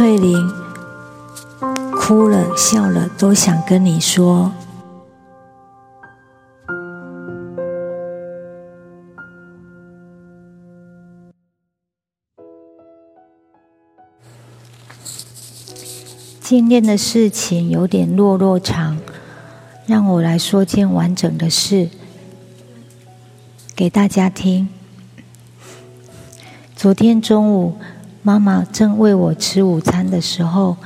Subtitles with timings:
[0.00, 0.50] 翠玲
[1.92, 4.50] 哭了笑了，都想跟你说。
[16.40, 18.98] 今天的事情有点落落长，
[19.84, 21.90] 让我来说件完整的事
[23.76, 24.66] 给大家听。
[26.74, 27.76] 昨天中午，
[28.22, 30.76] 妈妈正喂我吃午餐的时候，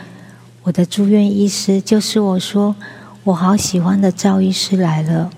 [0.62, 2.76] 我的住院医师就是我说
[3.24, 5.30] 我好喜欢的赵医师来了。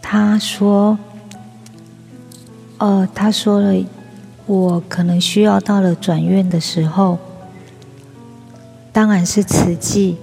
[0.00, 0.96] 他说
[2.78, 3.84] ：“呃，他说了，
[4.46, 7.18] 我可能需要到了转院的时候。”
[8.92, 10.18] 当然是慈济，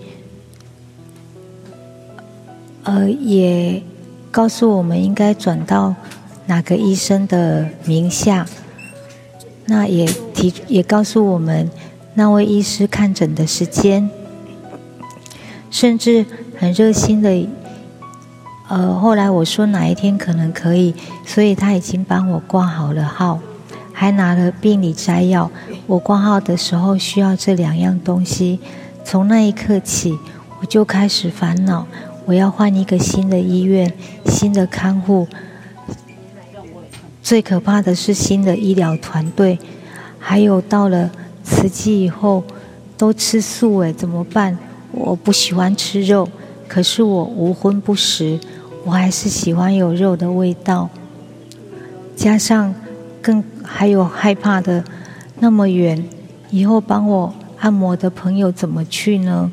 [2.84, 3.82] 呃，也
[4.30, 5.96] 告诉我们应该转到
[6.46, 8.46] 哪个医生的名下。
[9.70, 11.70] 那也提也告诉我们
[12.16, 14.10] 那位医师看诊的时间，
[15.70, 16.26] 甚至
[16.58, 17.48] 很热心的，
[18.68, 20.96] 呃，后来我说哪一天可能可以，
[21.26, 23.40] 所以他已经帮我挂好了号。
[23.94, 25.52] 还拿了病理摘要，
[25.86, 28.58] 我挂号的时候需要这两样东西。
[29.04, 30.18] 从那一刻起，
[30.62, 31.86] 我就开始烦恼，
[32.26, 33.94] 我要换一个新的医院、
[34.26, 35.28] 新的看护。
[37.30, 39.60] 最可怕的是新的医疗团队，
[40.18, 41.12] 还有到了
[41.44, 42.44] 慈济以后
[42.98, 44.58] 都吃素诶，怎么办？
[44.92, 46.28] 我不喜欢吃肉，
[46.68, 48.40] 可是我无荤不食，
[48.84, 50.90] 我还是喜欢有肉的味道。
[52.16, 52.74] 加上。
[53.22, 54.84] 更还有害怕的，
[55.40, 56.04] 那么远，
[56.50, 59.52] 以后帮我按摩的朋友怎么去呢？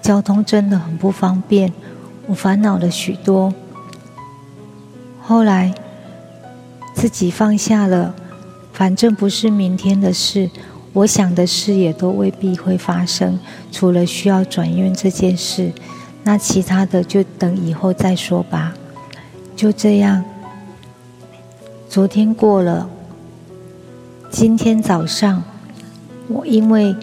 [0.00, 1.70] 交通真的很不方便，
[2.28, 3.52] 我烦恼了许多。
[5.20, 5.74] 后来
[7.00, 8.14] 自己放下了，
[8.74, 10.50] 反正不是明天的事，
[10.92, 13.38] 我想的事也都未必会发生，
[13.72, 15.72] 除了需要转院这件事，
[16.24, 18.74] 那其他的就等以后再说吧。
[19.56, 20.22] 就这样，
[21.88, 22.86] 昨天过了。
[24.30, 25.42] 今天早上，
[26.28, 26.94] 我因为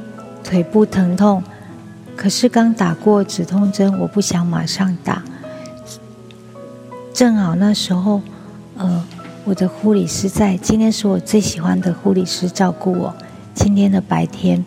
[0.43, 1.43] 腿部疼痛，
[2.15, 5.23] 可是刚打过止痛针，我不想马上打。
[7.11, 8.21] 正好那时候，
[8.77, 9.03] 呃，
[9.47, 13.15] 我的护理师在，今天是我最喜欢的护理师照顾我。
[13.53, 14.61] 今天的白天，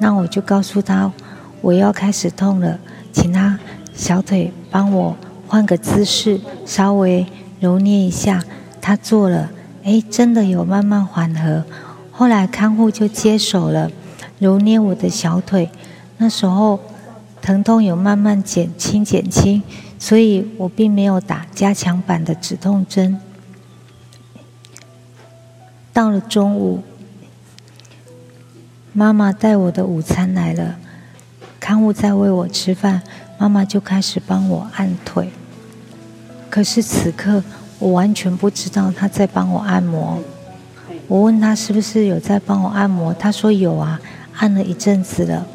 [0.00, 1.12] 那我就告诉他
[1.60, 2.76] 我要开始痛了，
[3.12, 3.56] 请他
[3.94, 5.16] 小腿帮我
[5.46, 7.24] 换个姿势，稍微
[7.60, 8.42] 揉捏一下。
[8.80, 9.48] 他做了。
[9.84, 11.62] 哎，真的有慢慢缓和。
[12.10, 13.88] 后来看护就接手了，
[14.40, 15.70] 揉捏我的小腿。
[16.18, 16.80] 那时候
[17.40, 19.62] 疼痛有慢慢减轻减轻，
[19.96, 23.16] 所以我并没有打加强版的止痛针。
[25.92, 26.82] 到了中午，
[28.92, 30.76] 妈妈带我的午餐来了，
[31.58, 33.02] 看护在喂我吃饭，
[33.38, 35.30] 妈妈就开始帮我按腿。
[36.48, 37.42] 可是此刻。
[37.80, 40.18] 我完全不知道她在帮我按摩。
[41.08, 43.98] 我问她是不是有在帮我按摩，她说有啊，
[44.36, 45.46] 按了一阵子了。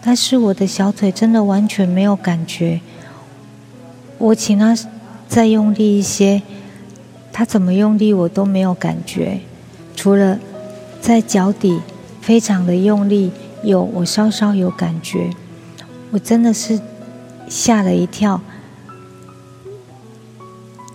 [0.00, 2.80] 但是我的小腿真的完全没有感觉。
[4.16, 4.78] 我请她
[5.26, 6.40] 再用力一些，
[7.38, 9.38] 他怎么用力我都没有感觉，
[9.94, 10.36] 除了
[11.00, 11.80] 在脚底
[12.20, 13.30] 非常的用力，
[13.62, 15.30] 有我稍稍有感觉。
[16.10, 16.80] 我真的是
[17.48, 18.40] 吓了一跳。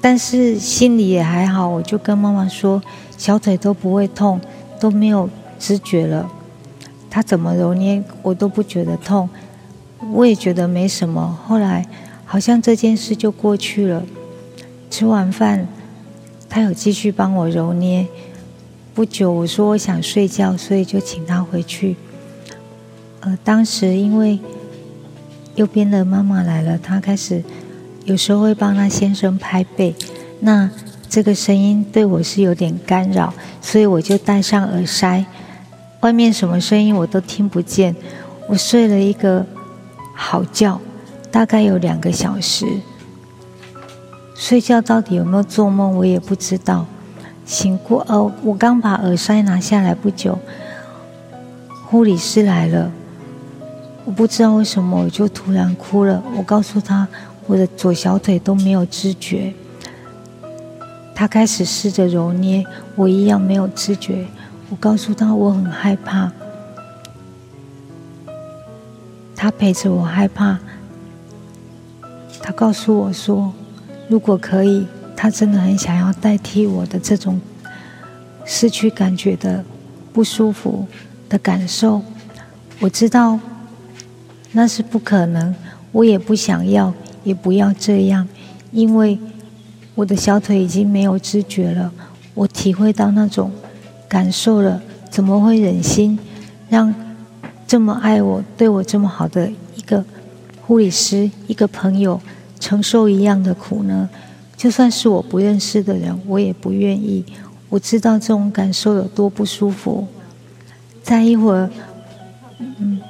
[0.02, 2.84] 但是心里也还好，我就跟妈妈说，
[3.18, 4.42] 小腿都不会痛，
[4.82, 6.30] 都没有知觉了。
[7.10, 9.30] 他怎么揉捏我都不觉得痛，
[10.12, 11.40] 我也觉得没什么。
[11.48, 11.86] 后来
[12.26, 14.04] 好像这件事就过去了。
[14.90, 15.66] 吃完饭，
[16.54, 18.06] 他有继续帮我揉捏。
[18.94, 21.96] 不久我说我想睡觉，所以就请他回去。
[23.22, 24.38] 呃，当时因为
[25.56, 27.44] 右边的妈妈来了，他开始。
[28.06, 29.96] 有时候会帮她先生拍背，
[30.42, 30.70] 那
[31.10, 35.26] 这个声音对我是有点干扰，所以我就戴上耳塞，
[36.02, 37.96] 外面什么声音我都听不见。
[38.48, 39.44] 我睡了一个
[40.14, 40.80] 好觉，
[41.32, 42.68] 大概有两个小时。
[44.36, 46.86] 睡觉到底有没有做梦，我也不知道。
[47.46, 50.40] 醒过，呃，我刚把耳塞拿下来不久，
[51.86, 52.92] 护理师来了，
[54.06, 56.24] 我不知道为什么我就突然哭了。
[56.38, 57.08] 我告诉他。
[57.46, 59.54] 我的左小腿都没有知觉，
[61.14, 62.66] 他开始试着揉捏，
[62.96, 64.26] 我一样没有知觉。
[64.70, 66.32] 我告诉他我很害怕，
[69.36, 70.58] 他陪着我害怕。
[72.42, 73.52] 他告诉我说，
[74.08, 74.86] 如果可以，
[75.16, 77.40] 他真的很想要代替我的这种
[78.46, 79.64] 失去感觉的
[80.12, 80.86] 不舒服
[81.30, 82.02] 的感受。
[82.80, 83.40] 我知道
[84.52, 85.56] 那是不可能，
[85.92, 88.28] 我也不想要，也不要这样，
[88.72, 89.18] 因为
[89.96, 91.92] 我的小腿已经没有知觉了。
[92.34, 93.52] 我体会到那种
[94.08, 96.18] 感受了，怎么会忍心
[96.68, 96.94] 让
[97.66, 100.04] 这么爱我、对我这么好的一个
[100.62, 102.20] 护理师、一个朋友
[102.64, 104.10] 承受一样的苦呢？
[104.56, 107.26] 就算是我不认识的人，我也不愿意。
[107.68, 110.08] 我知道这种感受有多不舒服。
[111.02, 111.70] 再一会儿，
[112.60, 113.02] 嗯，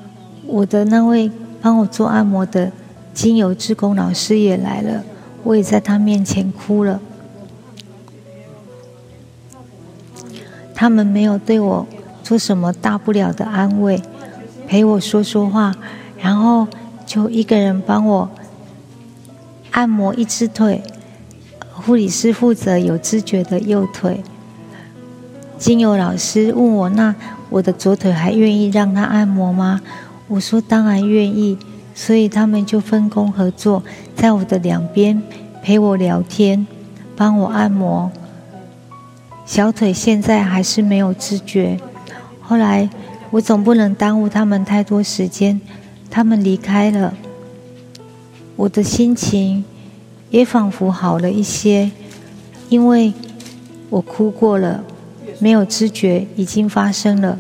[0.48, 1.30] 我的那位
[1.62, 2.72] 帮我做按摩的
[3.14, 5.04] 精油志工老师也来了，
[5.44, 7.00] 我也在他面前哭了。
[10.74, 11.86] 他们没有对我
[12.24, 14.02] 做什么大不了的安慰，
[14.68, 15.76] 陪我说说话，
[16.18, 16.68] 然后
[17.06, 18.28] 就一个人帮我
[19.74, 20.82] 按摩一只腿。
[21.72, 24.24] 护理师负责有知觉的右腿。
[25.58, 27.14] 精油老师问我：“那
[27.50, 29.82] 我的左腿还愿意让他按摩吗？”
[30.28, 31.58] 我说：“当然愿意。”
[31.96, 33.84] 所以他们就分工合作，
[34.16, 35.22] 在我的两边
[35.62, 36.66] 陪我聊天，
[37.16, 38.12] 帮我按摩。
[39.46, 41.80] 小腿现在还是没有知觉。
[42.42, 42.90] 后来
[43.30, 45.62] 我总不能耽误他们太多时间，
[46.10, 47.14] 他们离开了，
[48.56, 49.64] 我的心情
[50.30, 51.92] 也仿佛好了一些，
[52.70, 53.14] 因为
[53.90, 54.84] 我哭过了，
[55.40, 57.38] 没有知觉已经发生了，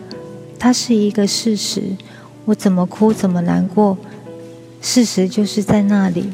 [0.57, 1.97] 它是一个事实，
[2.45, 3.97] 我怎么哭怎么难过，
[4.81, 6.31] 事实就是在那里。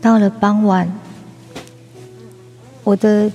[0.00, 0.92] 到了傍晚，
[2.84, 3.30] 我的。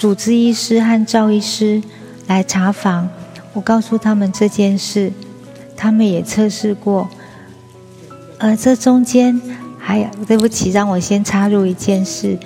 [0.00, 1.82] 主治医师和赵医师
[2.26, 3.06] 来查房，
[3.52, 5.12] 我告诉他们这件事，
[5.76, 7.06] 他们也测试过。
[8.38, 9.38] 而，这中间
[9.80, 12.38] 还有，对不起，让我先插入一件事。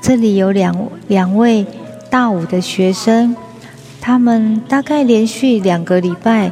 [0.00, 0.74] 这里有两
[1.08, 1.66] 两位
[2.08, 3.36] 大五的学生，
[4.00, 6.50] 他们大概连续两个礼拜，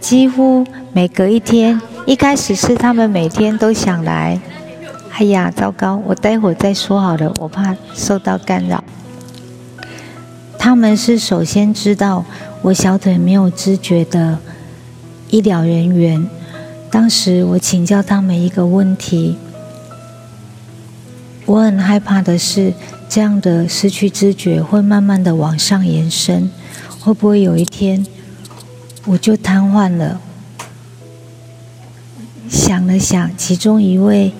[0.00, 4.40] 几乎每隔一天，一开始是他们每天都想来。
[5.12, 8.82] 哎呀，糟糕，我待会再说好了，我怕受到干扰。
[10.56, 12.24] 他们是首先知道
[12.62, 14.38] 我小腿没有知觉的
[15.30, 16.26] 医疗人员。
[16.90, 19.36] 当时我请教他们一个问题：
[21.48, 22.74] 我很害怕的是，
[23.08, 26.50] 这样的失去知觉会慢慢的往上延伸，
[27.00, 28.04] 会不会有一天
[29.06, 30.20] 我就瘫痪了？
[32.50, 34.32] 想了想，其中一位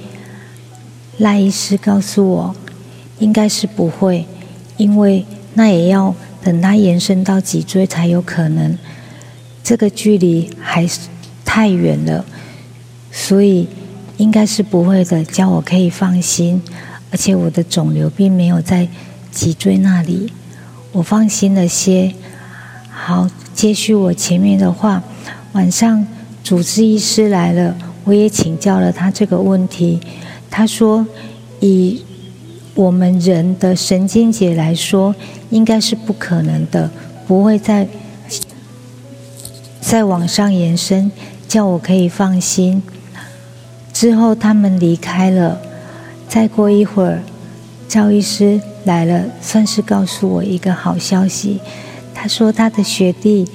[1.16, 2.54] 赖医师告诉我，
[3.18, 4.26] 应该是不会，
[4.76, 5.24] 因为。
[5.54, 6.14] 那也要
[6.44, 8.78] 等它延伸到脊椎才有可能，
[9.64, 11.08] 这个距离还是
[11.44, 12.24] 太远了，
[13.10, 13.66] 所以
[14.18, 16.62] 应该是不会的，叫我可以放心。
[17.10, 18.88] 而且我的肿瘤并没有在
[19.30, 20.32] 脊椎那里，
[20.92, 22.14] 我放心了些。
[22.90, 25.02] 好，接续我前面的话，
[25.52, 26.06] 晚上
[26.42, 30.00] 主治医师来了，我也请教了他这个问题，
[30.50, 31.06] 他说
[31.60, 32.02] 以。
[32.74, 35.12] 我们人的神经节来说，
[35.50, 36.88] 应该是不可能的，
[37.26, 37.88] 不会再
[39.80, 41.10] 再往上延伸，
[41.48, 42.80] 叫我可以放心。
[43.92, 45.60] 之后他们离开了，
[46.28, 47.22] 再过一会儿，
[47.88, 51.58] 赵医师来了，算是告诉我一个好消息。
[52.14, 53.48] 他说他的学弟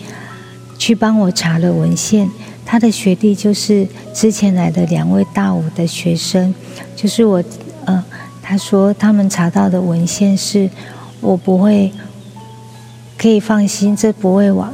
[0.78, 2.30] 去帮我查了文献，
[2.66, 6.54] 他的学弟就是之前来的两位大五的学生，
[6.96, 7.44] 就是我，
[7.86, 8.04] 呃。
[8.46, 10.70] 他说：“他们查到的文献是，
[11.22, 11.94] 我不会
[13.18, 14.74] 可以放心，这不会往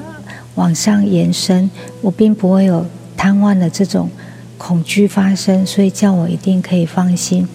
[0.56, 1.70] 往上延伸，
[2.02, 2.84] 我并不会有
[3.16, 4.10] 瘫痪的这种
[4.58, 7.48] 恐惧发生，所以叫我一定可以放心。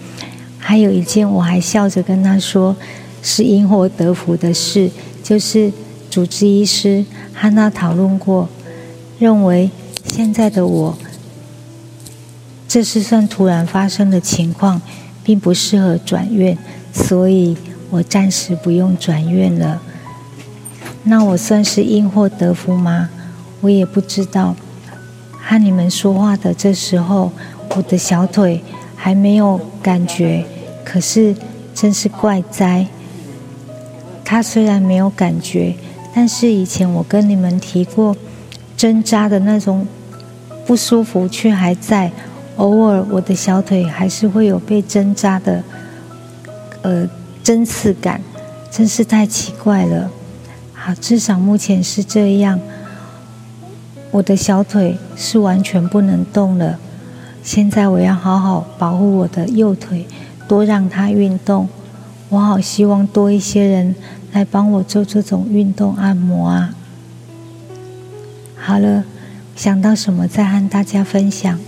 [0.67, 2.75] 还有一件，我还笑着跟他说，
[3.23, 4.91] 是因祸得福的事，
[5.23, 5.71] 就是
[6.11, 7.05] 主治医师
[7.35, 8.49] 和他讨论过，
[9.19, 9.69] 认为
[10.07, 10.97] 现在的我，
[12.67, 14.81] 这是算突然发生的情况。”
[15.25, 16.59] 并不适合转院，
[16.93, 17.57] 所以
[17.89, 19.81] 我暂时不用转院了。
[21.05, 23.09] 那我算是因祸得福吗？
[23.63, 24.55] 我也不知道。
[25.41, 27.33] 和你们说话的这时候，
[27.71, 28.63] 我的小腿
[28.95, 30.45] 还没有感觉，
[30.85, 31.35] 可是
[31.75, 32.87] 真是怪哉。
[34.25, 35.75] 他虽然没有感觉，
[36.15, 38.17] 但是以前我跟你们提过，
[38.77, 39.87] 针扎的那种
[40.67, 42.13] 不舒服却还在。
[42.57, 45.65] 偶尔，我的小腿还是会有被针扎的，
[46.83, 47.05] 呃，
[47.43, 48.21] 针刺感，
[48.71, 50.09] 真是太奇怪了。
[50.73, 52.61] 好，至少目前是这样。
[54.13, 56.79] 我的小腿是完全不能动了。
[57.43, 60.07] 现在我要好好保护我的右腿，
[60.49, 61.69] 多让他运动。
[62.31, 63.95] 我好希望多一些人
[64.33, 66.75] 来帮我做这种运动按摩啊。
[68.57, 69.05] 好了，
[69.55, 71.59] 想到什么再和大家分享。